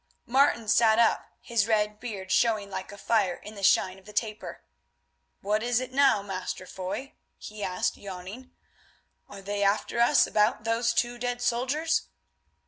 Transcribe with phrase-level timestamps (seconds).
[0.25, 4.11] Martin sat up, his red beard showing like a fire in the shine of the
[4.13, 4.63] taper.
[5.41, 8.49] "What is it now, Master Foy?" he asked yawning.
[9.29, 12.07] "Are they after us about those two dead soldiers?"